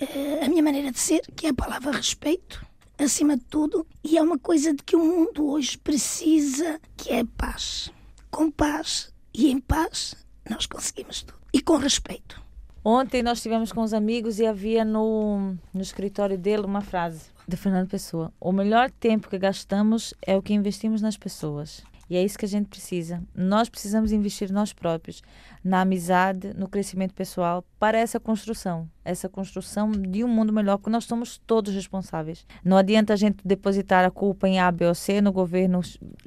[0.00, 2.64] uh, a minha maneira de ser, que é a palavra respeito,
[2.96, 7.24] acima de tudo, e é uma coisa de que o mundo hoje precisa, que é
[7.36, 7.90] paz.
[8.30, 10.14] Com paz e em paz,
[10.48, 11.40] nós conseguimos tudo.
[11.52, 12.40] E com respeito.
[12.84, 17.56] Ontem nós estivemos com os amigos e havia no, no escritório dele uma frase de
[17.56, 21.82] Fernando Pessoa: O melhor tempo que gastamos é o que investimos nas pessoas.
[22.12, 23.22] E é isso que a gente precisa.
[23.34, 25.22] Nós precisamos investir nós próprios
[25.64, 30.90] na amizade, no crescimento pessoal para essa construção, essa construção de um mundo melhor, porque
[30.90, 32.44] nós somos todos responsáveis.
[32.62, 35.80] Não adianta a gente depositar a culpa em A, B ou C, no governo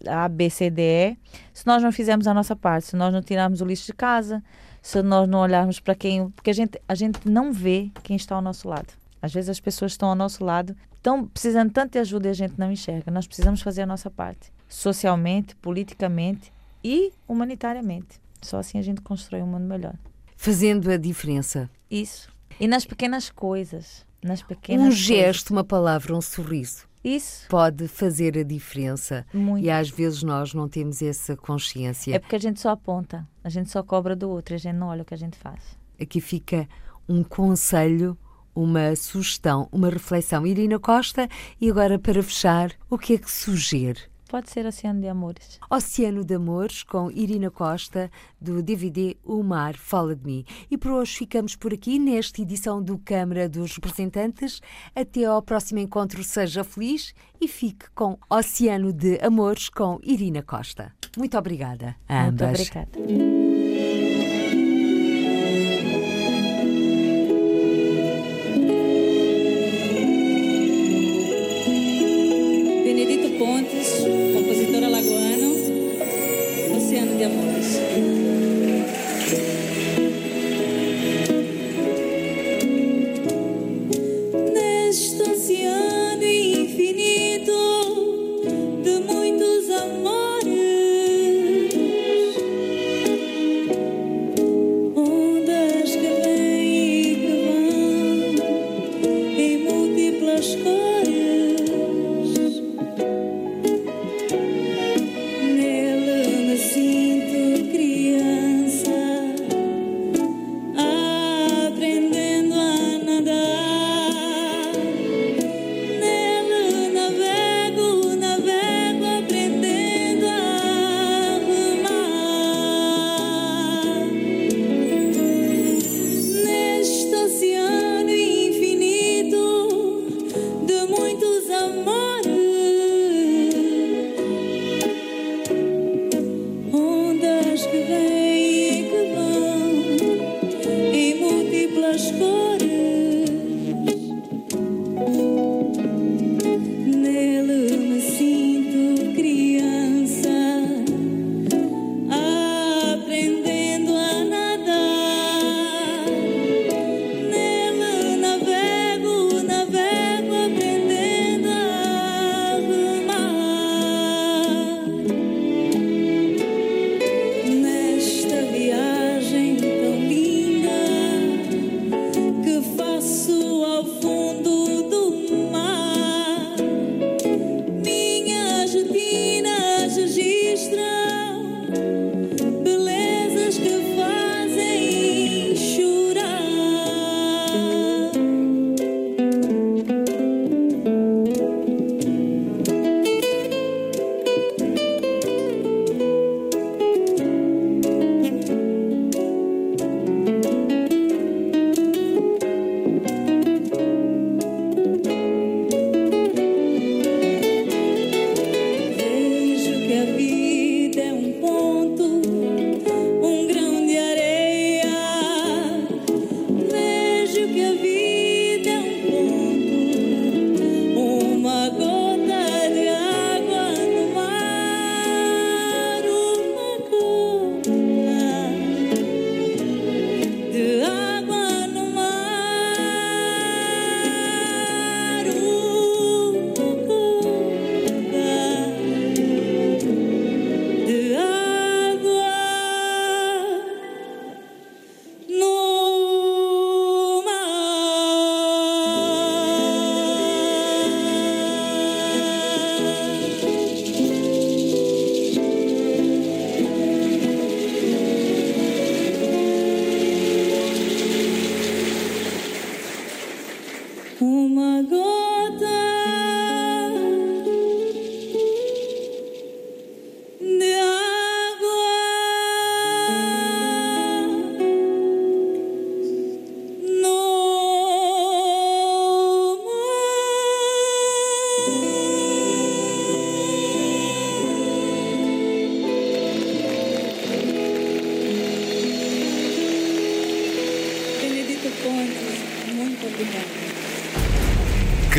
[0.08, 1.18] A, B, C, D, E,
[1.54, 4.44] se nós não fizermos a nossa parte, se nós não tirarmos o lixo de casa,
[4.82, 8.34] se nós não olharmos para quem, porque a gente a gente não vê quem está
[8.34, 8.92] ao nosso lado.
[9.22, 12.34] Às vezes as pessoas estão ao nosso lado, estão precisando tanto de ajuda e a
[12.34, 13.12] gente não enxerga.
[13.12, 16.52] Nós precisamos fazer a nossa parte socialmente, politicamente
[16.84, 18.20] e humanitariamente.
[18.42, 19.96] Só assim a gente constrói um mundo melhor.
[20.36, 21.70] Fazendo a diferença.
[21.90, 22.30] Isso.
[22.60, 24.06] E nas pequenas coisas.
[24.22, 26.86] Nas pequenas um gesto, uma palavra, um sorriso.
[27.02, 27.48] Isso.
[27.48, 29.26] Pode fazer a diferença.
[29.34, 29.64] Muito.
[29.64, 32.14] E às vezes nós não temos essa consciência.
[32.14, 34.88] É porque a gente só aponta, a gente só cobra do outro, a gente não
[34.88, 35.62] olha o que a gente faz.
[36.00, 36.68] Aqui fica
[37.08, 38.18] um conselho,
[38.54, 40.46] uma sugestão, uma reflexão.
[40.46, 41.30] Irina Costa,
[41.62, 44.02] e agora para fechar, o que é que sugere
[44.36, 45.62] Pode ser Oceano de Amores.
[45.70, 48.12] Oceano de Amores, com Irina Costa,
[48.42, 50.46] do DVD O Mar Fala de Mim.
[50.70, 54.60] E por hoje ficamos por aqui, nesta edição do Câmara dos Representantes.
[54.94, 60.92] Até ao próximo encontro, seja feliz e fique com Oceano de Amores, com Irina Costa.
[61.18, 62.60] Muito obrigada a ambas.
[62.60, 63.75] Muito obrigada.